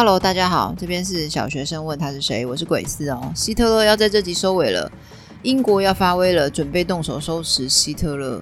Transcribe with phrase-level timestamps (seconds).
[0.00, 3.32] Hello，大家好，这边是小学生问他是谁，我是鬼斯哦。
[3.34, 4.88] 希特勒要在这集收尾了，
[5.42, 8.40] 英国要发威了，准备动手收拾希特勒，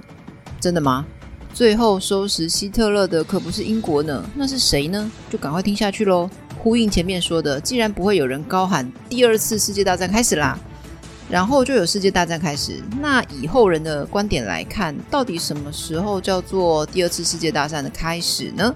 [0.61, 1.07] 真的吗？
[1.55, 5.11] 最后收拾希特勒的可不是英国呢，那是谁呢？
[5.31, 6.29] 就赶快听下去喽。
[6.63, 10.59] 呼应前面说的，既然不会有人高喊第二次世界大战开始啦，
[11.31, 18.75] 然后就有世界大战开始，那以后人的观点来看，到底什么时候叫做第二次世界大战的开始呢？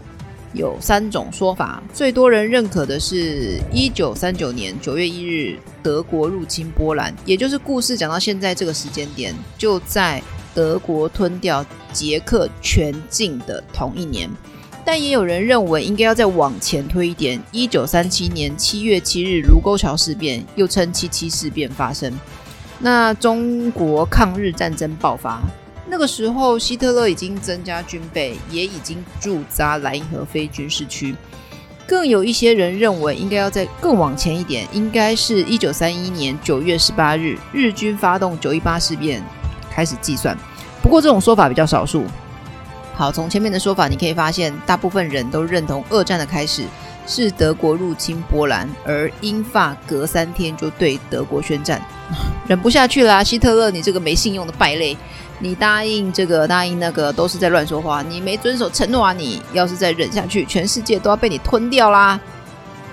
[0.53, 10.23] 有三种说法，最多人认可的是一九三九年九月一日，德国入侵波兰，也就是故事讲到现在这个时间点，就在
[10.55, 14.29] 德国吞掉捷克全境的同一年。
[14.85, 22.13] 但也有人认为应该要再往前推一点，一九三七年七月七日卢沟桥事变，又称七七事变发生，
[22.81, 25.41] 那中国抗日战争爆发。
[25.87, 31.15] 那个时候，希特勒已经增加军备，也已经驻扎莱茵河非军事区。
[31.87, 39.21] 更有一些人认为，应该要再更往前一点，应该是一九三一年九月十八日，日军发动九一八事变
[39.69, 40.39] 开始计算。
[40.81, 42.05] 不过，这种说法比较少数。
[42.95, 46.63] 好，从前面的说法，你可以发现，大部分人都认同二战的开始
[47.07, 51.83] 是德国入侵波兰，而英法隔三天就对德国宣战。
[52.47, 54.97] 忍不下去啦，希特勒，你这个没信用的败类！
[55.43, 58.03] 你答应这个，答应那个，都是在乱说话。
[58.03, 59.13] 你没遵守承诺啊！
[59.15, 62.21] 你要是再忍下去，全世界都要被你吞掉啦！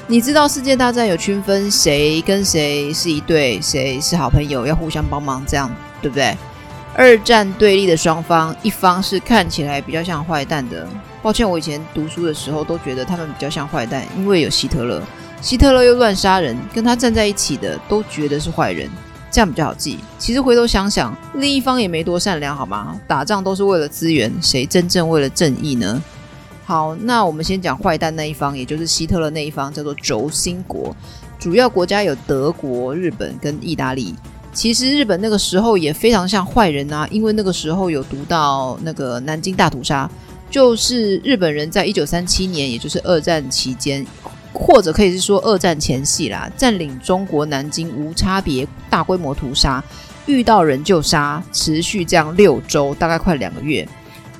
[0.07, 5.69] 你知道世界大战有区分谁跟谁是一对，谁是好朋友，要互相帮忙，这样
[6.01, 6.37] 对不对？
[6.95, 10.87] 二战对立的双方，一方是看起来比较像坏蛋的。
[11.21, 15.03] 抱歉，我以前读书的时候都觉得他们比较像坏蛋，因为有希特勒，
[15.41, 18.89] 希特勒又乱杀人，跟他站在一起的都觉得是坏人。
[19.29, 19.97] 这样比较好记。
[20.17, 22.99] 其实回头想想，另一方也没多善良，好吗？
[23.07, 26.01] 打仗都是为了资源，谁真正为了正义呢？
[26.65, 30.95] 好，那我们先讲坏蛋那一方，也就是希特勒那一方，叫做轴心国。
[31.39, 34.13] 主要国家有德国、日本跟意大利。
[34.53, 40.09] 其实日本那个时候也非常像坏人啊，因为那个时候有读到那个南京大屠杀，
[40.49, 44.05] 就是日本人在一九三七年，也就是二战期间。
[44.53, 49.83] 或者可以是说二战前夕啦，占领中国南京无差别大规模屠杀，
[50.25, 53.87] 遇到人就杀，持续这样六周，大概快两个月，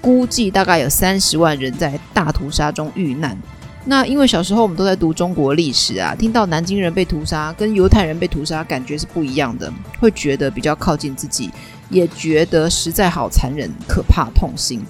[0.01, 3.37] 估计大概有三十万人在大屠杀中遇难。
[3.85, 11.49] 那因为小时候我们都在读中国历史啊，听到南京人被屠杀跟犹太人被屠杀，感觉是不一样的，会觉得比较靠近自己，
[11.89, 14.83] 也觉得实在好残忍、可怕、痛心。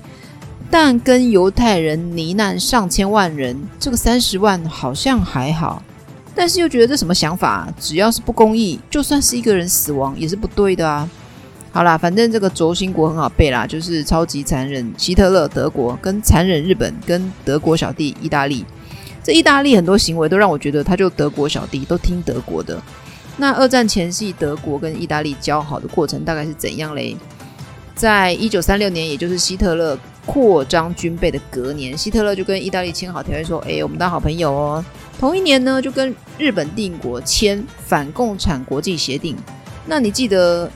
[0.69, 5.81] 但跟犹太人罹难上千万人，这个三十万好像还好，
[6.35, 7.67] 但是又觉得这什么想法？
[7.79, 11.09] 只要是不公义，就算是一个人死亡也是不对的啊！
[11.71, 18.65] 好啦，反正这个轴心国很好背啦，就是超级残忍，希特勒德国跟残忍日本跟德国小弟意大利。
[19.23, 22.81] 这意大利很多行为都让我觉得他就德国小弟都听德国的。
[23.37, 27.15] 那二战前夕，德国跟意大利交好的过程大概是怎样嘞？
[27.95, 29.97] 在一九三六年，也就是希特勒。
[30.27, 34.85] 扩张军备的隔年，希特勒就跟意大利签好条约，说：“哎，我们当好朋友哦。”
[35.17, 39.35] 同一年呢，就跟日本帝国签反共产国际协定。
[39.85, 40.69] 那你记得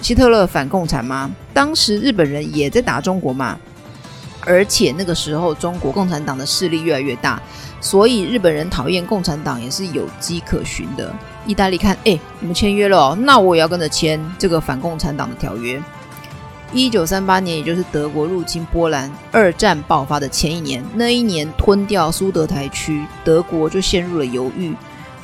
[0.00, 1.30] 希特勒反共产吗？
[1.52, 3.56] 当时日本人也在打中国嘛，
[4.40, 7.40] 而且那个时候中国共产党的势力越来越大，
[7.80, 11.14] 所以日本人讨厌共产党也是有迹可循的。
[11.46, 15.80] 意大利看，哎，我们签约了哦，那我也要跟着签这个反共产党的条约。
[16.72, 24.74] 一九三八年，也就是德国入侵波兰、二战爆发的前一年，那一年吞掉苏德台区，德国就陷入了犹豫：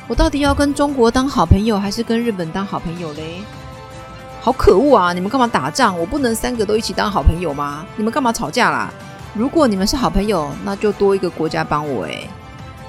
[0.07, 3.41] 我到底要跟中国当好朋友，还是跟日本当好朋友嘞？
[4.41, 5.13] 好可恶啊！
[5.13, 5.97] 你们干嘛打仗？
[5.97, 7.85] 我不能三个都一起当好朋友吗？
[7.95, 8.91] 你们干嘛吵架啦？
[9.33, 12.29] 如果你们是好朋友，那就多一个国家帮我诶。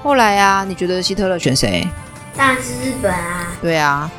[0.01, 1.87] 后来啊，你觉得希特勒选谁？
[2.35, 3.47] 当然是日本啊。
[3.61, 4.09] 对啊。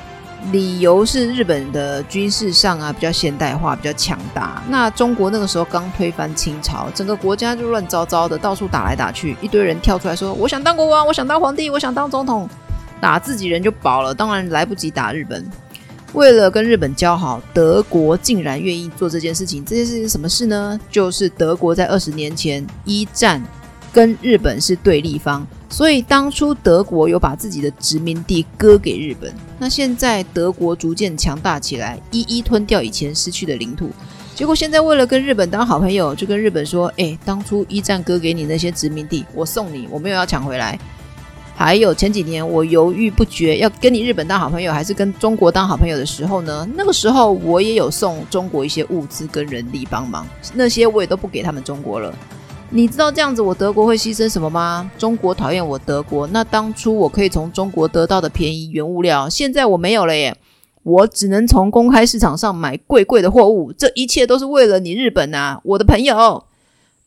[0.53, 4.63] 理由是日本的军事上啊比较现代化，比较强大。
[4.69, 12.49] 那中国那个时候刚推翻清朝，整个国家就乱糟糟的，到处打来打去，一堆人跳出来说：“我想当国王，我想当皇帝，我想当总统。”
[13.01, 15.47] 打自己人就饱了，当然来不及打日本。
[16.13, 19.65] 为了跟日本交好，德国竟然愿意做这件事情。
[19.65, 20.79] 这件事情是什么事呢？
[20.91, 23.43] 就是德国在二十年前一战
[23.93, 25.47] 跟日本是对立方。
[25.69, 33.89] 所以当初德国有把自己的殖民地割给日本，那现在德国逐渐强大起来，一一吞掉以前失去的领土。
[34.35, 40.79] 结果现在为了跟日本当好朋友，就跟日本说：“诶，当初一战割给你那些殖民地，我送你，我没有要抢回来。”
[41.55, 52.13] 还有前几年我犹豫不决要跟你日本当好朋友，还是跟中国当好朋友的时候呢，那个时候我也有送中国一些物资跟人力帮忙，那些我也都不给他们中国了。
[52.73, 54.89] 你知道这样子我德国会牺牲什么吗？
[54.97, 60.37] 中国讨厌我德国，那当初我可以从中国得到的便宜原物料，现在我没有了耶，
[60.85, 63.73] 我只能从公开市场上买贵贵的货物。
[63.73, 66.45] 这一切都是为了你日本啊，我的朋友。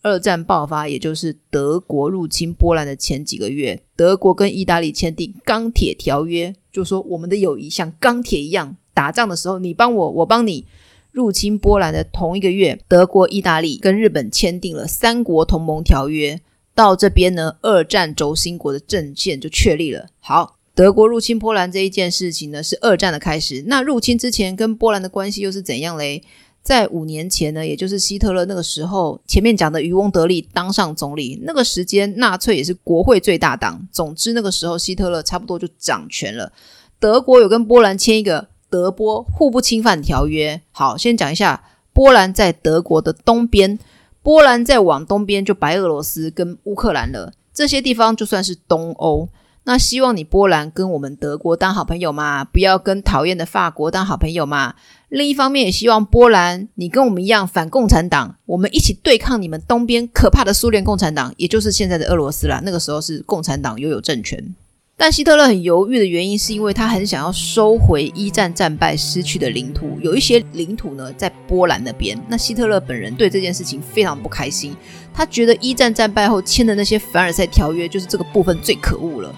[0.02, 10.66] 二战爆发，也就是德国入侵波兰的前几个月，德国跟意大利签订钢铁条约，就说我们的友谊像钢铁一样，打仗的时候你帮我，我帮你。
[11.14, 16.42] 入侵波兰的同一个月，德国、意大利跟日本签订了三国同盟条约。
[16.74, 20.08] 到这边呢，二战轴心国的阵线就确立了。
[20.20, 23.64] 好，德国入侵波兰这一件事情呢，是二战的开始。
[23.68, 26.24] 那入侵之前跟波兰的关系又是怎样嘞？
[26.64, 33.88] 在五年前呢，也就是希特勒那个时候，前面讲的渔翁得利当上总理，那个时间纳粹也是国会最大党。
[33.92, 36.52] 总之那个时候希特勒差不多就掌权了。
[37.00, 38.48] 德国有跟波兰签一个。
[38.74, 40.60] 德波互不侵犯条约。
[40.72, 43.78] 好，先讲一下，波兰在德国的东边，
[44.24, 49.30] 波兰再往东边就白俄罗斯跟乌克兰了，这些地方就算是东欧。
[49.66, 54.74] 那希望你波兰跟我们德国当好朋友嘛，不要跟讨厌的法国当好朋友嘛。
[55.10, 62.60] 另一方面，也希望波兰你跟我们一样反共产党，我们一起对抗你们东边可怕的苏联共产党，也就是现在的俄罗斯啦。
[62.66, 64.56] 那个时候是共产党拥有政权。
[65.04, 72.18] 但希特勒很犹豫的原因，是因为他很想要收回一战战败失去的领土，有一些领土呢在波兰那边。
[72.30, 74.74] 那希特勒本人对这件事情非常不开心，
[75.14, 79.36] 他觉得一战战败后签的那些凡尔赛条约，就是这个部分最可恶了。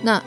[0.00, 0.24] 那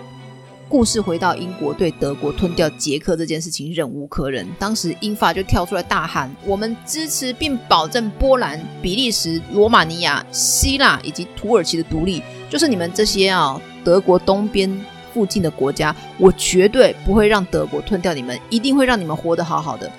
[0.70, 12.22] 故事回到英国对德国吞掉捷克这件事情忍无可忍，当时英法就跳出来大喊：“我们支持并保证波兰、比利时、罗马尼亚、希腊以及土耳其的独立，
[12.52, 14.70] 就是你们这些啊。”德国东边
[15.14, 19.90] 附近的国家，我绝对不会让德国吞掉你们，一定会让你们活得好好的。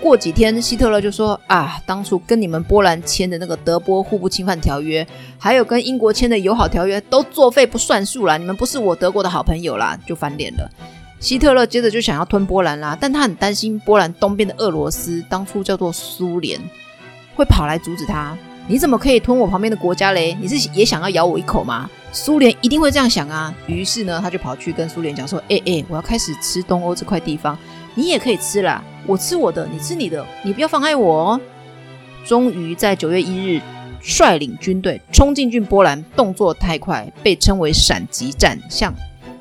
[0.00, 5.06] 过几天，希特勒就说：“啊，当初跟你们波兰签的那个德波互不侵犯条约，
[5.38, 8.36] 还有跟英国签的友好条约，都作废不算数啦。
[8.36, 10.68] 你们不是我德国的好朋友啦，就翻脸了。”
[11.20, 16.58] 希特勒接着就想要吞波兰啦，但他很担心波兰东边的俄罗斯，当初叫做苏联，
[17.36, 18.36] 会跑来阻止他。
[18.68, 20.36] 你怎么可以吞我旁边的国家嘞？
[20.40, 21.90] 你是也想要咬我一口吗？
[22.12, 23.52] 苏联一定会这样想啊。
[23.66, 27.58] 于是呢，他就跑去跟苏联讲说：“哎哎，我要开始吃东欧这块地方，
[27.94, 28.82] 你也可以吃啦。
[29.06, 31.40] 我吃我的，你吃你的，你不要妨碍我哦。”
[32.24, 33.60] 终于在九月一日
[34.00, 38.94] 率领军队冲进去波兰，动作太快，被称为闪击战，像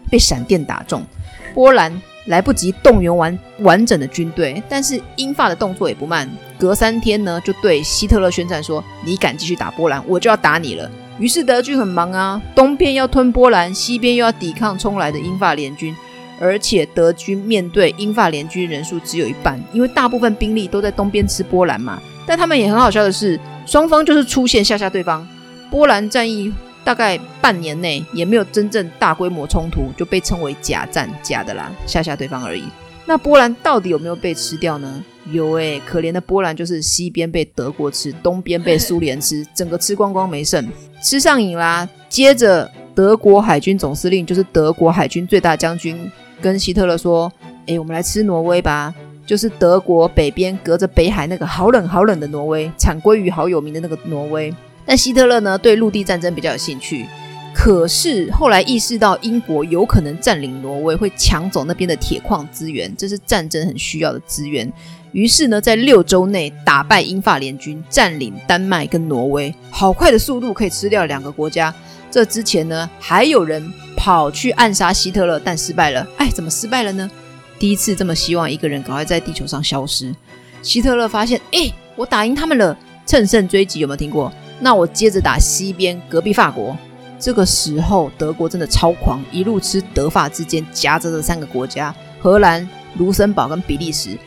[0.10, 1.06] 被闪电打中。
[1.54, 6.30] 波兰来不及动员完完整的军队，但是英法的动作也不慢。
[6.60, 15.96] 隔三天呢，就对希特勒宣战说：“你敢继续打波兰，我就要打你了。”于是德军很忙啊，东边要吞波兰，西边又要抵抗冲来的英法联军，
[16.40, 22.02] 而且德军面对英法联军人数只有一半，因为大部分兵力都在东边吃波兰嘛。
[22.28, 25.28] 但他们也很好笑的是，双方就是出现吓吓对方。
[25.70, 32.64] 波兰战役大概半年内也没有真正大规模冲突，就被称为假战，假的啦，吓吓对方而已。
[33.06, 35.04] 那波兰到底有没有被吃掉呢？
[35.32, 40.68] 有哎、欸，可怜的波兰就是西边被德国吃，东边被苏联吃， 整个吃光光没剩，
[41.04, 41.88] 吃上瘾啦。
[42.10, 46.10] 接着，德国海军总司令就是德国海军最大将军，
[46.42, 47.32] 跟希特勒说
[47.68, 48.94] ：“哎，我们来吃挪威吧，
[49.26, 54.54] 就是德国北边隔着北海那个好冷好冷的挪威，产鲑鱼好有名的那个挪威。”
[54.86, 57.06] 但希特勒呢，对陆地战争比较有兴趣。
[57.54, 64.72] 可是后来意识到英国有可能占领挪威，会抢走那边的铁矿资源，这是战争很需要的资源。
[65.12, 71.74] 于是呢，在六周内打败英法联军，占领丹麦跟挪威，好快的速度可以吃掉两个国家。
[72.10, 76.08] 这之前呢，还有人跑去暗杀希特勒，但失败了。
[76.18, 77.12] 哎，怎么失败了呢？
[77.60, 80.16] 第一次这么希望一个人赶快在地球上消失。
[80.62, 84.32] 希特勒发现，哎，我打赢他们了，乘胜追击有没有听过？
[84.62, 86.78] 那我接着打西边隔壁法国。
[87.20, 94.18] 这个时候德国真的超狂，一路吃德法之间夹着的三个国家：荷兰、卢森堡跟比利时。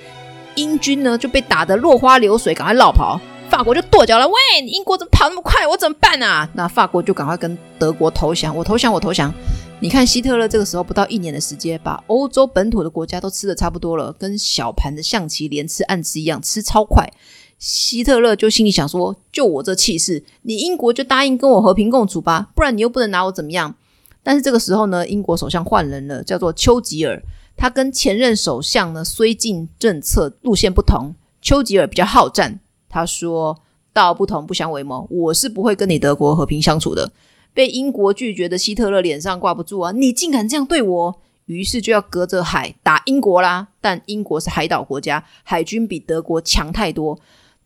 [0.55, 3.21] 英军呢就被打得落花流水，赶快落跑。
[3.49, 5.67] 法国就跺脚了：“喂，你英国怎么跑那么快？
[5.67, 8.57] 我怎么办啊？”那法国就赶快跟德国投降。
[8.57, 9.33] 我投降，我投降。
[9.81, 17.09] 你看希特勒这个时候不到一年的时间，把欧洲本土的国家都吃得差不多了，跟小盘的象棋连吃暗吃一样，吃超快。
[17.58, 23.75] 希特勒就心里想说：“就我这气势，你英国就答应跟我和平共处吧，不然你又不能拿我怎么样。”
[24.23, 27.23] 但是这个时候呢，英国首相换人了，叫做丘吉尔。
[27.56, 31.14] 他跟前任首相呢，绥靖政策路线不同。
[31.40, 33.58] 丘吉尔比较好战，他说
[33.92, 37.12] ：“道不同不相为谋，我是不会跟你德国和平相处的。”
[37.54, 39.92] 被英国拒绝的希特勒脸上挂不住啊！
[39.92, 41.20] 你竟敢这样对我！
[41.46, 43.68] 于是就要隔着海打英国啦。
[43.80, 47.16] 但英国是海岛国家，海军比德国强太多。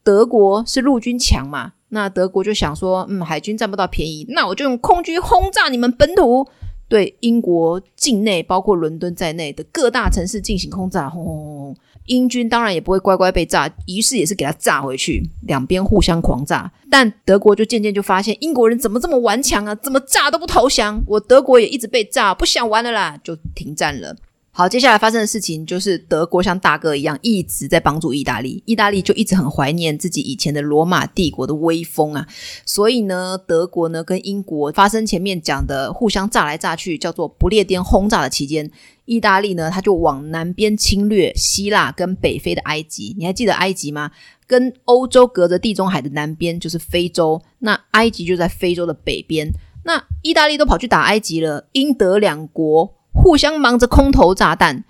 [0.02, 6.46] 德国是陆军强嘛，那德国就想说，嗯，海军占不到便宜，那我就用空军轰炸你们本土。
[6.88, 11.76] 对英国境内，包括伦敦在内的各大城市进行轰炸，轰轰轰轰！
[12.06, 16.72] 英军当然也不会乖乖被炸，于是也是给他炸回去，两边互相狂炸。
[16.90, 19.74] 但德国就渐渐就发现，英国人怎么这么顽强啊？
[19.74, 21.02] 怎么炸都不投降？
[21.06, 24.16] 我德国也一直被炸，不想玩了啦，就停战了。
[24.58, 32.26] 好，接下来发生的事情就是德国像大哥一样一直在帮助意大利，意大利就一直很怀念自己以前的罗马帝国的威风啊，
[32.66, 38.68] 所以呢，德国呢跟英国发生前面讲的互相炸来炸去，叫做不列颠轰炸的期间，
[39.04, 44.10] 意大利呢他就往南边侵略希腊跟北非的埃及，你还记得埃及吗？
[44.48, 49.52] 跟欧洲隔着地中海的南边就是非洲，那埃及就在非洲的北边，
[49.84, 52.97] 那意大利都跑去打埃及了，英德两国。
[53.20, 54.84] 互相忙着空投炸弹，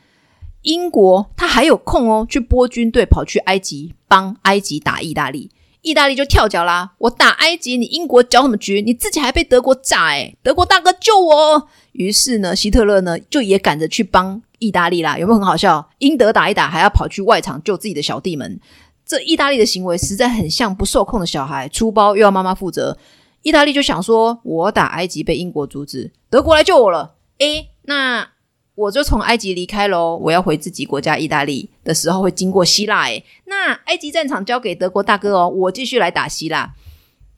[0.63, 6.93] 英国他还有空哦，去拨军队跑去埃及帮埃及打意大利，意大利就跳脚啦。
[6.99, 8.83] 我打埃及，你英国搅什么局？
[8.83, 11.69] 你自己还被德国炸诶，德国大哥救我！
[11.93, 15.17] 于是呢，希特勒呢就也赶着去帮意大利啦。
[15.19, 15.89] 有没有很好笑？
[15.99, 18.61] 英德打一打，还要跑去外场救自己的小弟们。
[19.07, 22.99] 这意大利的行为实在很像不受控的小孩，出包又要妈妈负责。
[23.43, 27.15] 意大利就想说，我打埃及被英国阻止，德国来救我了。
[27.39, 28.29] 诶那
[28.75, 36.71] 我就从埃及离开喽，我要回自己国家意大利的时候会经过希腊，诶，那埃及战场交给德国大哥哦，我继续来打希腊，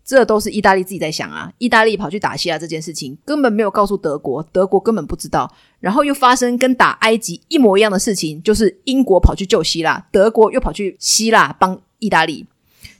[0.04, 1.52] 这都是意大利自己在想啊。
[1.58, 12.44] 意大利跑去打希腊这件事情根本没有告诉德国，德国根本不知道，然后又发生跟打埃及一模一样的事情，就是英国跑去救希腊，德国又跑去希腊帮意大利。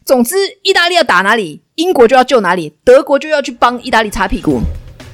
[0.04, 4.60] 总之，意大利要打哪里，英国就要救哪里，德国就要去帮意大利擦屁股。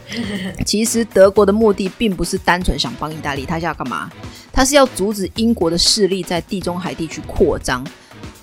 [0.64, 4.10] 其实德国的目的并不是单纯想帮意大利，他是要干嘛？
[4.52, 7.86] 他是要阻止英国的势力在地中海地区扩张。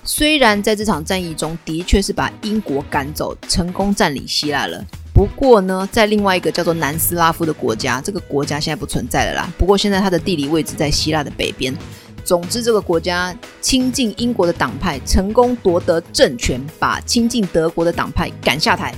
[0.04, 4.84] 虽然在这场战役中的确是把英国赶走，成功占领希腊了。
[5.14, 9.50] 不过呢，在另外一个叫做南斯拉夫的国家，这个国家现在不存在了啦。
[9.58, 11.74] 不过现在它的地理位置在希腊的北边。
[12.26, 18.94] 总之，这个国家亲近英国的党派成功夺得政权，把亲近德国的党派赶下台。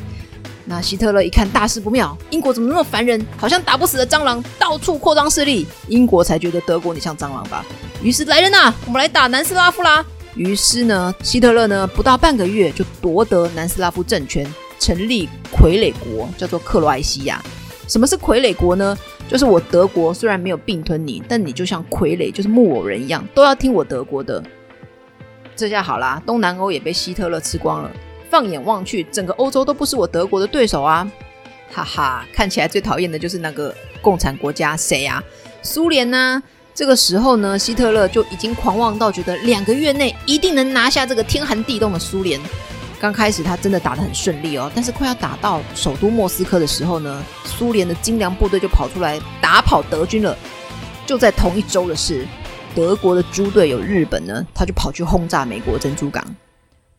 [0.66, 3.24] 那希特勒一看大事不妙，英国怎么那么烦人？
[3.38, 5.68] 好像打不死的蟑螂，到处扩张势力。
[5.88, 7.64] 英国才觉得德国你像蟑螂吧？
[8.02, 10.04] 于是来人呐，我们来打南斯拉夫啦！
[10.36, 14.46] 于是呢，希特勒呢不到半个月就夺得南斯拉夫政权，
[14.80, 17.42] 成立傀儡国，叫做克罗埃西亚。
[17.88, 18.98] 什么是傀儡国呢？
[19.30, 24.44] 就是我德国虽然没有并吞你，但你就像傀儡，就是木偶人一样，都要听我德国的。
[25.56, 27.92] 这下好啦，东南欧也被希特勒吃光了。
[28.36, 31.10] 放眼望去，整个欧洲都不是我德国的对手啊！
[31.72, 35.24] 哈哈，看起来最讨厌的就是那个共产国家，谁呀？
[35.62, 36.44] 苏联呢？
[36.74, 42.38] 这个时候呢，希特勒就已经狂妄到觉得两个月内一定能拿下这个天寒地冻的苏联。
[43.00, 50.38] 刚开始他真的打得很顺利哦，但是快要打到首都莫斯科的时候呢，苏联的精良部队就跑出来打跑德军了。
[51.06, 52.28] 就在同一周的事，
[52.76, 56.22] 德国的猪队友日本呢，他就跑去轰炸美国珍珠港。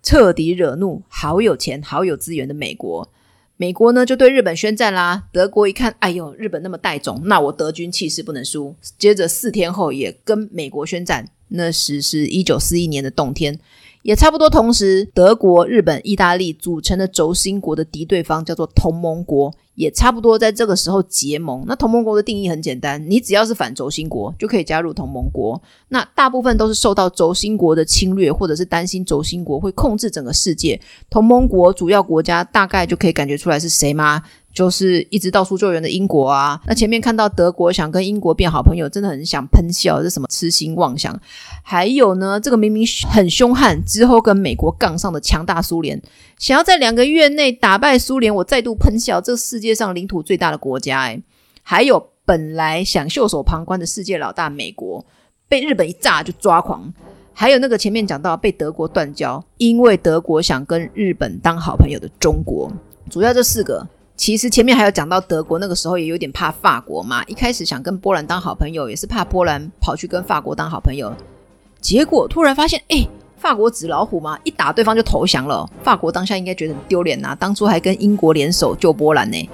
[0.07, 3.11] 彻底惹怒好有钱、好有资源的美国，
[3.57, 5.25] 美国呢就对日本宣战啦。
[5.33, 8.77] 德国一看，哎呦，日本那么带种，那我德军气势不能输。
[8.97, 13.59] 接着四天后也跟美国宣战，那时是一九四一年的冬天。
[14.07, 21.65] 也差不多同时，德国、日本、意大利组成的轴心国的敌对方叫做同盟国，也差不多在这个时候结盟。
[21.67, 25.61] 那同盟国的定义很简单，你只要是反轴心国，就可以加入同盟国。
[25.89, 30.81] 那大部分都是受到轴心国的侵略，或者是担心轴心国会控制整个世界。
[31.11, 34.23] 同盟国主要国家大概就可以感觉出来是谁吗？
[34.57, 41.15] 就是一直到处救援的英国啊，那前面看到德国想跟英国变好朋友，真的很想喷笑，这什么痴心妄想。
[41.63, 42.83] 还有呢，这个明明
[43.13, 46.01] 很凶悍，之后跟美国杠上的强大苏联，
[46.39, 51.23] 想要在两个月内打败苏联，我再度喷笑，这世界上领土最大的国家，诶，
[51.63, 55.05] 还有本来想袖手旁观的世界老大美国，
[55.51, 56.91] 被日本一炸就抓狂。
[57.35, 62.73] 还有那个前面讲到被德国断交，因为德国想跟日本当好朋友的中国，
[63.11, 63.87] 主要这四个。
[64.17, 71.13] 其实前面还有讲到德国那个时候也有点怕法国嘛，一开始想跟波兰当好朋友，也是怕波兰跑去跟法国当好朋友，
[71.81, 73.07] 结果突然发现，哎，
[73.37, 75.69] 法国纸老虎嘛，一打对方就投降了。
[75.83, 79.51] 法国当下应该觉得很丢脸呐，当初还跟英国联手救波兰呢。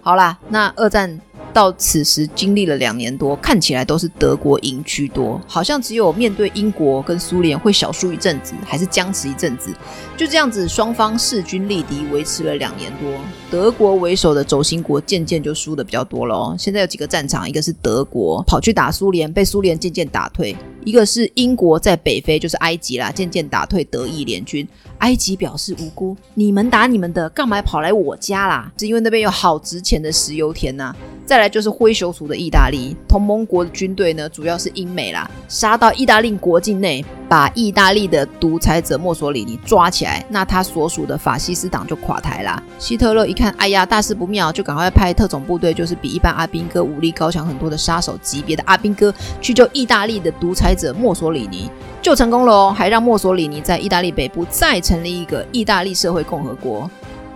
[0.00, 1.20] 好啦，那二战。
[1.56, 9.72] 到此时经历了两年多，看起来都是德国赢居多，好像只有面对英国跟苏联会小输一阵子，还是僵持一阵子。
[10.18, 13.10] 就这样子，双方势均力敌，维持了两年多。
[13.50, 16.54] 德国为首的轴心国渐渐就输得比较多了哦。
[16.58, 24.68] 现在有几个战场，一个是德国跑去打苏联，被苏联渐渐打退；一个是英国在北非，就是埃及啦，渐渐打退德意联军。
[24.98, 28.72] 埃及表示无辜，你们打你们的，干嘛跑来我家啦？
[28.78, 30.96] 是因为那边有好值钱的石油田呐、啊。
[31.26, 42.62] 再来就是灰熊族的意大利，同盟国的军队呢，主要是英美啦，杀到意大利国境内，把意大利的独裁者墨索里尼抓起来，那他所属的法西斯党就垮台啦。
[42.78, 51.68] 希特勒一看，哎呀，大事不妙，就赶快派特种部队，就是比一般阿兵哥武力高强很多的杀手级别的阿兵哥，去救意大利的独裁者墨索里尼，
[52.06, 56.88] 就成功了哦，还让墨索里尼在意大利北部再成立一个意大利社会共和国。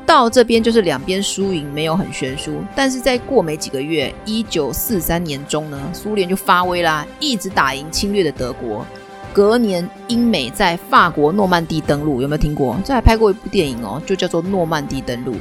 [0.06, 8.86] 到这边就是两边输赢没有很悬殊，但是在过没几个月，一九四三年中呢，苏联就发威啦，一直打赢侵略的德国。
[9.32, 12.76] 隔年，英美在法国诺曼底登陆，有没有听过？
[12.84, 15.32] 这还拍过一部电影哦，就叫做《诺曼底登陆》。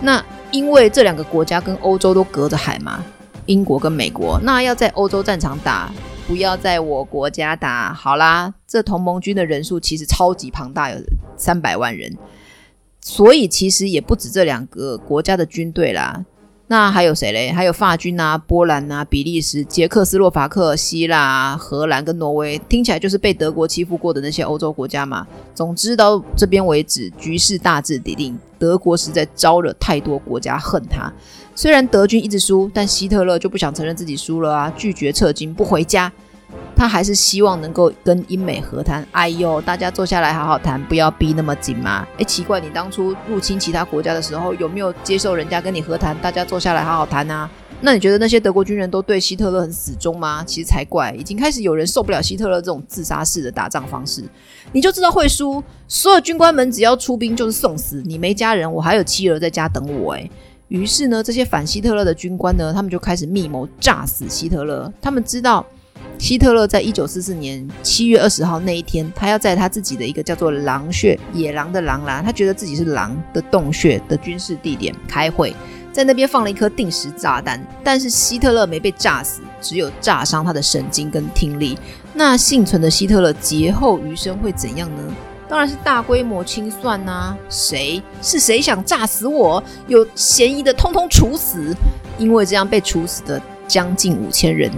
[0.00, 3.02] 那因为这两个国家跟欧洲都隔着海嘛，
[3.46, 5.90] 英国跟美国，那要在欧洲战场打，
[6.28, 7.90] 不要在我国家打。
[7.94, 10.98] 好啦，这同盟军的人数其实超级庞大，有
[11.38, 12.14] 三百万人。
[13.00, 16.22] 所以其实也不止这两个国家的军队啦，
[16.66, 17.50] 那还有谁嘞？
[17.50, 25.26] 还有法军啊、波兰啊、比利时、捷克斯洛伐克、希腊、荷兰跟挪威，听起来就是被德国欺负过的那些欧洲国家嘛。
[25.54, 28.38] 总之到这边为止，局势大致底定。
[28.58, 31.10] 德国实在招惹太多国家恨他，
[31.58, 36.12] 虽然德军一直输，但希特勒就不想承认自己输了啊，拒绝撤军，不回家。
[36.76, 39.04] 他还是希望能够跟英美和谈。
[39.10, 42.06] 哎呦，大家坐下来好好谈，不要逼那么紧嘛。
[42.16, 46.16] 哎，奇怪，你当初入侵其他国家的时候，有没有接受人家跟你和谈？
[46.18, 47.50] 大家坐下来好好谈啊。
[47.80, 50.44] 那你觉得那些德国军人都对希特勒很死忠吗？
[50.46, 54.22] 其实才怪，已经开始有人受不了希特勒这种自杀式的打仗方式。
[54.70, 58.00] 你就知道会输，所有军官们只要出兵就是送死。
[58.06, 60.14] 你没家人，我还有妻儿在家等我。
[60.14, 60.30] 哎，
[60.68, 64.92] 于是呢，这些反希特勒的军官呢，他们就开始密谋炸死希特勒。
[65.00, 65.66] 他们知道。
[66.16, 75.54] 希特勒在一九四四年七月二十号那一天，他要在他自己的一个叫做“狼穴”（野狼的狼啦），他觉得自己是狼的洞穴的军事地点开会，
[75.92, 77.64] 在那边放了一颗定时炸弹。
[77.84, 81.78] 但是希特勒没被炸死，只有炸伤他的神经跟听力。
[82.14, 85.14] 那幸存的希特勒劫后余生会怎样呢？
[85.48, 88.02] 当然是大规模清算呐、谁？
[88.20, 89.62] 是谁想炸死我？
[89.86, 91.74] 有嫌疑的通通处死，
[92.18, 94.70] 因为这样被处死的将近五千人。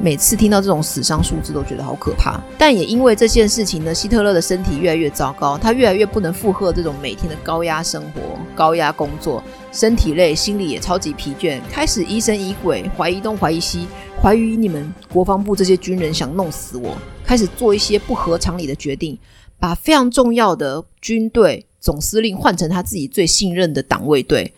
[0.00, 8.20] 每次听到这种死伤数字都觉得好可怕，但也因为这件事情呢，希特勒的身体越来越糟糕，他越来越不能负荷这种每天的高压生活、
[8.54, 13.88] 高压工作，身体累，心里也超级疲倦，开始疑神疑鬼，怀疑东怀疑西，
[14.22, 19.18] 怀疑你们国防部这些军人想弄死我，开始做一些不合常理的决定，
[19.58, 24.52] 把非常重要的军队总司令换成他自己最信任的党卫队，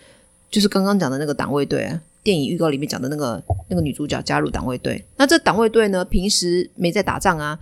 [0.50, 1.98] 就是刚刚讲的那个党卫队。
[2.22, 7.58] 电影预告里面讲的那个那个女主角加入党卫队，那这党卫队呢，平时没在打仗啊，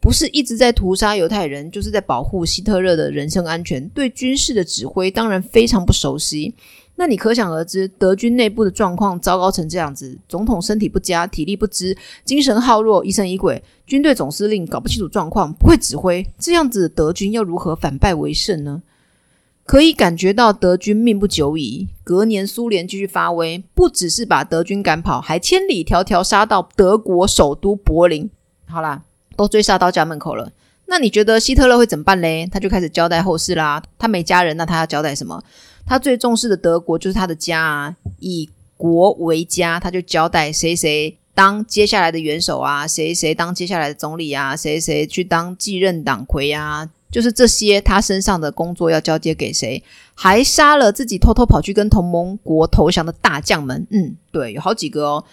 [0.00, 6.54] 不是一直在屠杀犹太人，就是在保护希特勒的人身安全，对军事的指挥当然非常不熟悉。
[7.00, 18.82] 那你可想而知，德军内部的状况糟糕成这样子，总统身体不佳，体力不支，精神耗弱，疑神疑鬼，军队总司令搞不清楚状况，不会指挥，这样子德军要如何反败为胜呢？
[19.64, 21.88] 可以感觉到德军命不久矣。
[22.04, 28.28] 隔年，苏联继续发威，不只是把德军赶跑，还千里迢迢杀到德国首都柏林。
[28.66, 29.00] 好啦，
[29.36, 30.52] 都追杀到家门口了。
[30.84, 32.46] 那你觉得希特勒会怎么办嘞？
[32.52, 33.82] 他就开始交代后事啦。
[33.96, 35.42] 他没家人，那他要交代什么？
[35.90, 46.88] 他最重视的德国就是他的家啊，以国为家，他就交代谁谁当接下来的元首啊，谁谁当接下来的总理啊，谁谁去当继任党魁啊。
[47.10, 49.82] 就是这些，他身上的工作要交接给谁？
[50.14, 53.84] 还杀了自己偷偷跑去跟同盟国投降的大将们。
[53.90, 55.24] 嗯，对，有好几个哦。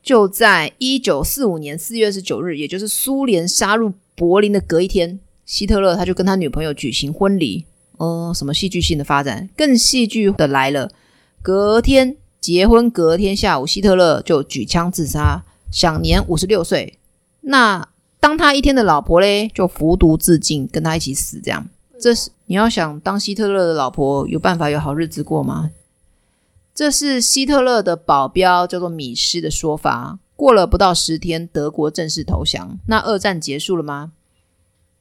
[0.00, 7.64] 就在一九四五年四月二十九日，也就是苏联杀入柏林的隔一天，希特勒他就跟他女朋友举行婚礼。
[7.96, 9.48] 哦、什么戏剧性的发展？
[9.56, 10.90] 更戏剧的来了。
[11.42, 16.98] 隔天结婚，隔天下午，希特勒就举枪自杀，享年五十六岁。
[17.40, 17.88] 那。
[18.18, 21.40] 当他一天的老婆嘞，就服毒自尽，跟他一起死。
[21.40, 21.64] 这样，
[22.00, 25.70] 这是你要想当希特勒的老婆，有办法有好日子过吗？
[26.74, 30.18] 这是希特勒的保镖叫做米施的说法。
[30.34, 32.76] 过了不到十天，德国正式投降。
[32.88, 34.10] 那二战结束了吗？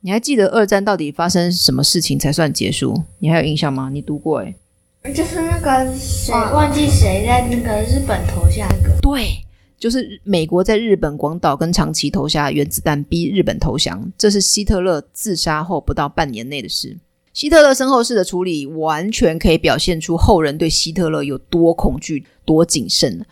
[0.06, 3.02] 你还记得二战到底发生什么事情才算结束？
[3.18, 3.90] 你还有印象吗？
[3.92, 4.54] 你读过诶、
[5.02, 9.44] 欸、就是那个谁忘记谁在那个日本投下那个对。
[9.80, 14.12] 就是美国在日本广岛跟长崎投下原子弹，逼日本投降。
[14.16, 16.96] 这是希特勒自杀后不到半年内的事。
[17.34, 23.26] 希特勒身后事的处理，完全可以表现出后人对希特勒有多恐惧、多谨慎。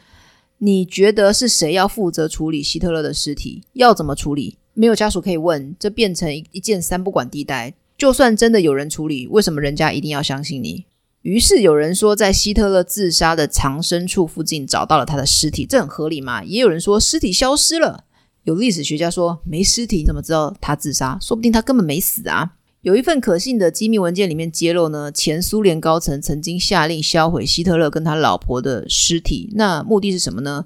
[0.57, 3.61] 你觉得是谁要负责处理希特勒的尸体？
[3.73, 4.57] 要怎么处理？
[4.73, 7.73] 没有家属可以问，这变成一一件三不管地带。
[7.97, 10.85] 就算真的有人处理，为什么人家一定要相信你？
[11.21, 16.43] 于是有人说，在希特勒自杀的藏身处附近找到了他的尸体，这很合理嘛？
[16.43, 18.03] 也有人说尸体消失了。
[18.43, 21.17] 有历史学家说没尸体，怎么知道他自杀？
[21.21, 22.55] 说不定他根本没死啊！
[22.81, 30.65] 有一份可信的机密文件里面揭露呢，前苏联高层曾经下令销毁希特勒跟他老婆的尸体，那目的是什么呢？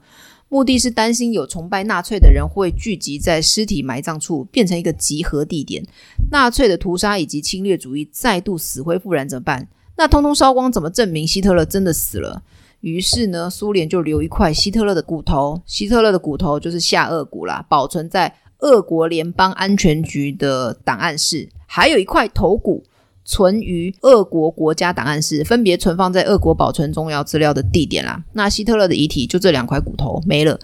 [0.49, 5.83] 目的是担心有崇拜纳粹的人会聚集在尸体埋葬处，变成一个集合地点，
[6.31, 9.67] 纳粹的屠杀以及侵略主义再度死灰复燃怎么办？
[9.97, 12.43] 那通通烧光，怎么证明希特勒真的死了？
[12.81, 22.83] 于是呢，苏联就留一块希特勒的骨头，希特勒的骨头就是下颚骨啦，保存在俄国联邦安全局的档案室，还有一块头骨
[23.27, 28.23] 存于俄国国家档案室，分别存放在俄国保存重要资料的地点啦。
[28.31, 30.57] 那希特勒的遗体就这两块骨头没了，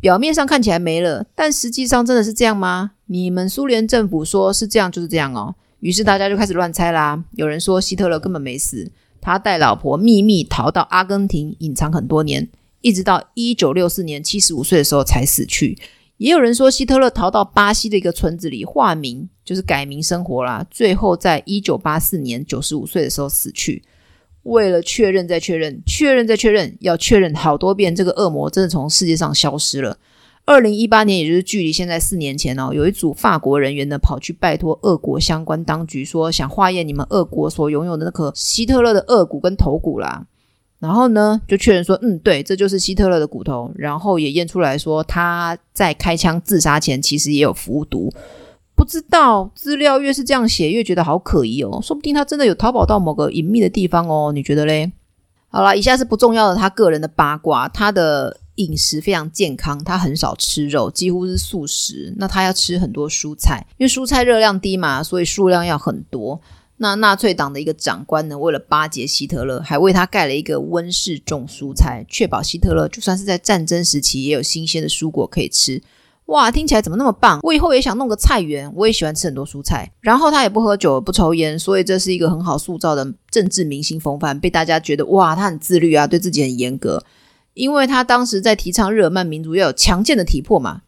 [0.00, 2.90] 表面上看起来没了，但实际上真的是这样吗？
[3.06, 5.54] 你们苏联政府说是这样，就是这样哦。
[5.78, 7.22] 于是大家就开始乱猜啦。
[7.36, 12.48] 有人说希特勒根本没死，他带老婆秘密逃到阿根廷隐藏很多年，
[12.80, 15.78] 一直到一九六四年七十五岁的时候才死去。
[16.16, 20.64] 也有人说希特勒逃到巴西的一个村子里化名，就是改名生活啦。
[20.70, 23.82] 最后在一九八四年九十五岁的时候死去。
[24.44, 29.96] 为了确认再确认，确认再确认，要确认好多遍，这个恶魔真的从世界上消失了。
[30.44, 40.26] 二零一八年，也就是距离现在四年前哦，有一组法国人员呢跑去拜托俄国相关当局，说想化验你们俄国所拥有的那颗希特勒的顎骨跟头骨啦。
[40.84, 43.72] 然后呢，就确认说，嗯，对，这就是希特勒的骨头。
[43.74, 48.12] 然后也验出来说，他在开枪自杀前其实也有服毒。
[48.74, 51.80] 不知道资料越是这样写，越觉得好可疑哦。
[51.82, 54.30] 说不定他真的有逃跑到某个隐秘的地方哦。
[54.32, 54.92] 你觉得嘞？
[55.48, 58.40] 好啦，以下是不重要的他个人的八卦，他的。
[58.56, 62.14] 饮食非常健康，他很少吃肉，几乎是素食。
[62.18, 66.40] 那他要吃很多蔬菜，因为蔬菜热量低嘛，所以数量要很多。
[66.84, 75.82] 那纳粹党的一个长官呢，为了巴结希特勒，还为他盖了一个温室种蔬菜，确保希特勒就算是在战争时期也有新鲜的蔬果可以吃。
[76.26, 77.40] 哇，听起来怎么那么棒？
[77.42, 79.90] 我以后也想弄个菜园，我也喜欢吃很多蔬菜。
[80.02, 87.02] 然后他也不喝酒，不抽烟，所以这是一个很好塑造的政治明星风范，被大家觉得哇，他很自律啊，对自己很严格。
[87.54, 90.82] 因为他当时在提倡日耳曼民族要有强健的体魄嘛。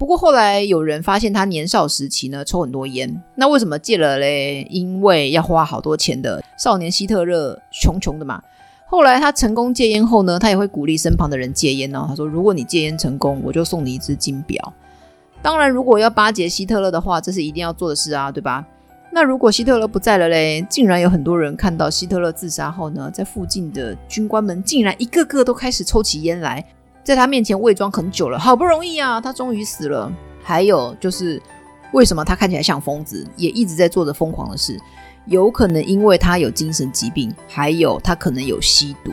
[0.00, 4.66] 不过后来有人发现他年少时期呢抽很多烟，那为什么戒了嘞？
[4.70, 6.42] 因为要花好多钱的。
[6.56, 8.42] 少年希特勒穷穷的嘛。
[8.86, 12.06] 后来他成功戒烟后呢，他也会鼓励身旁的人戒烟哦。
[12.08, 14.72] 他说：“如果你戒烟成功，我就送你一只金表。”
[15.42, 18.66] 当然，如果要巴结希特勒的话，这是一定要做的事啊，对吧？
[19.12, 26.64] 那如果希特勒不在了嘞，竟然有很多人看到希特勒自杀后呢，在附近的军官们竟然一个个都开始抽起烟来，
[27.02, 30.12] 在他面前伪装很久了，好不容易啊，他终于死了。
[30.42, 31.40] 还有就是，
[31.92, 34.78] 为什么他看起来像疯子，也一直在做着疯狂的事？
[35.26, 39.12] 有可能因为他有精神疾病，还有他可能有吸毒。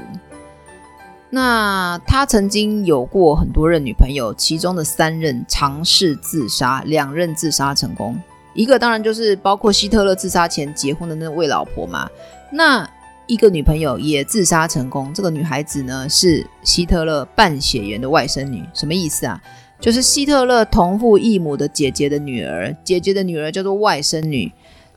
[1.30, 8.18] 那他曾经有过很多任女朋友，其中的三任尝试自杀，两任自杀成功。
[8.54, 12.10] 一个当然就是包括希特勒自杀前结婚的那位老婆嘛，
[12.52, 12.90] 那
[13.28, 15.14] 一个女朋友也自杀成功。
[15.14, 19.42] 这个女孩子呢是希特勒半血缘的外甥女，什么意思啊？
[19.80, 24.52] 就是希特勒同父异母的姐姐的女儿，姐姐的女儿叫做外甥女。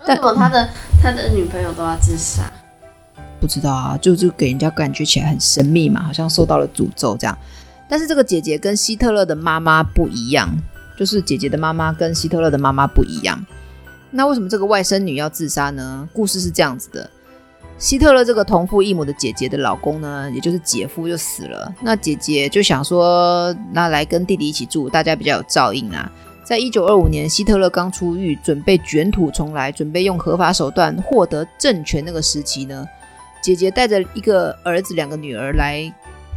[0.07, 0.69] 为什么他的
[1.03, 2.51] 他的女朋友都要自杀？
[3.41, 7.37] 不知道啊，就就给人家感觉起来很神秘嘛，好像受到了诅咒这样。
[7.89, 10.49] 但是这个姐姐跟希特勒的妈妈不一样。
[10.97, 13.43] 就是姐姐的妈妈跟希特勒的妈妈不一样，
[14.11, 16.07] 那为什么这个外甥女要自杀呢？
[16.13, 17.09] 故事是这样子的：
[17.81, 21.75] 希特勒这个同父异母的姐姐的老公呢，也就是姐夫就死了。
[21.81, 26.13] 那姐姐就想说，那来跟弟弟一起住，大家比较有照应啊。
[26.45, 32.87] 在一九二五年，希特勒刚出狱，准备卷土重来，准备用合法手段获得政权那个时期呢，
[33.43, 35.91] 姐姐带着一个儿子、两个女儿来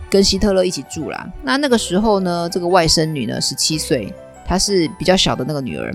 [0.09, 1.29] 跟希特勒一起住啦。
[1.43, 4.13] 那那个时候呢，这个外甥女呢，十七岁。
[4.45, 5.93] 她是比较小的那个女儿，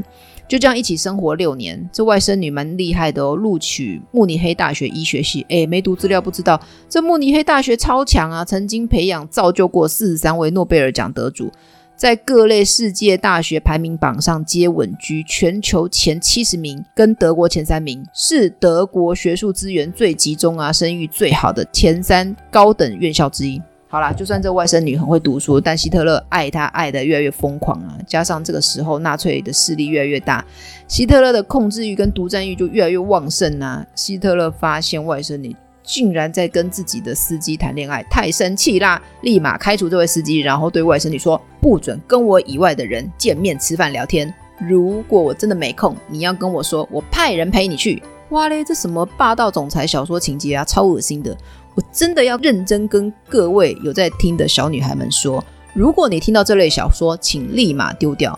[0.49, 1.89] 就这样一起生活六年。
[1.93, 5.45] 这外甥女蛮厉害的哦，录取慕尼黑大学医学系。
[5.49, 11.53] 诶，没读资料不知道，这慕尼黑大学超强啊，曾经培养造就过四十三位诺贝尔奖得主，
[11.95, 23.61] 在各类世界大学排名榜上皆稳居全球前七十名，跟德国前三名，是德国学术资源最集中啊，声誉最好的前三高等院校之一。
[23.91, 27.97] 好啦，就算这外甥女很会读书，但希特勒爱她爱得越来越疯狂啊！
[28.07, 30.45] 加上这个时候纳粹的势力越来越大，
[30.87, 33.87] 希特勒的控制欲跟独占欲就越来越旺盛啊！
[33.95, 44.33] 希特勒发现外甥女竟然在跟自己的司机谈恋爱，太生气啦，立马开除这位司机，然后对外甥女说：不准跟我以外的人见面、吃饭、聊天。
[44.59, 48.03] 如果我真的没空，你要跟我说，我派人陪你去。
[48.31, 51.35] 哇嘞，这什么霸道总裁小说情节啊，超恶心的！
[51.79, 58.37] 我真的要认真跟各位有在听的小女孩们说，如果你听到这类小说，请立马丢掉。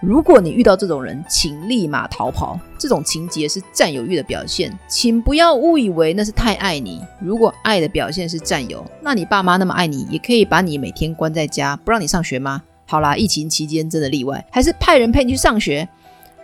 [0.00, 2.58] 如果你遇到这种人，请立马逃跑。
[2.76, 7.00] 这种情节是占有欲的表现，请不要误以为那是太爱你。
[7.20, 12.60] 如果爱的表现是占有，那你爸妈那么爱你，也可以把你每天关在家，不让你上学吗？
[12.84, 15.88] 好啦，疫情期间真的例外，还是派人陪你去上学。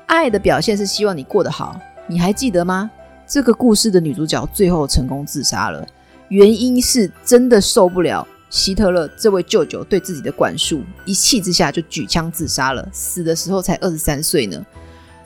[0.07, 2.89] 爱的表现是希望你过得好，你还记得吗？
[3.27, 5.85] 这个故事的女主角最后成功自杀了，
[6.29, 8.27] 原因是真的受不了。
[8.51, 12.87] 希特勒这位舅舅对自己的管束，一气之下就举枪自杀了。
[12.93, 14.63] 死的时候才二十三岁呢。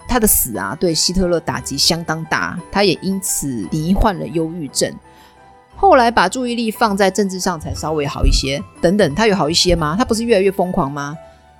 [0.08, 4.92] 他的死啊，对希特勒打击相当大，他也因此罹患了忧郁症。
[5.74, 8.62] 后来把注意力放在政治上，才稍微好一些。
[8.80, 9.96] 等等，他有好一些吗？
[9.98, 11.16] 他不是越来越疯狂吗？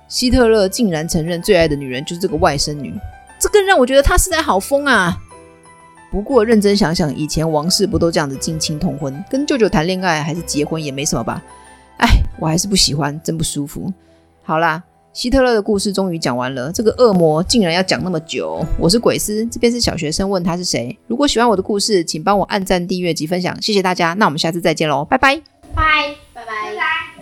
[0.07, 2.97] 希特勒竟然承认最爱的女人就是这个外甥女，
[3.37, 5.17] 这更让我觉得他实在好疯啊！
[6.11, 11.43] 不过认真想想，以前王室不都这样子近亲通婚，跟舅舅谈恋爱还是结婚也没什么吧？
[11.97, 12.07] 哎，
[12.39, 13.91] 我还是不喜欢，真不舒服。
[14.43, 14.81] 好啦，
[15.13, 16.71] 希特勒的故事终于讲完了。
[16.71, 18.63] 这个恶魔竟然要讲那么久。
[18.79, 20.97] 我是鬼斯，这边是小学生问他是谁。
[21.07, 24.13] 如果喜欢我的故事，请帮我按赞、订阅及分享，谢谢大家。
[24.13, 25.35] 那我们下次再见喽，拜拜，
[25.75, 27.16] 拜拜拜。